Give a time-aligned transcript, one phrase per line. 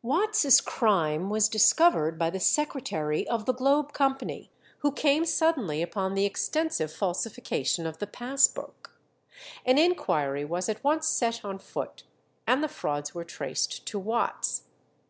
[0.00, 6.14] Watts's crime was discovered by the secretary of the Globe Company, who came suddenly upon
[6.14, 8.96] the extensive falsification of the pass book.
[9.66, 12.04] An inquiry was at once set on foot,
[12.46, 14.62] and the frauds were traced to Watts.